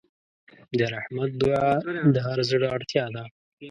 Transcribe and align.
د 0.79 0.81
رحمت 0.93 1.31
دعا 1.41 1.69
د 2.15 2.17
هر 2.27 2.39
زړه 2.49 2.67
اړتیا 2.75 3.05
ده. 3.15 3.23